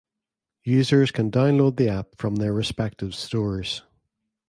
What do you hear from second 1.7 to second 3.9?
the App from their respective stores.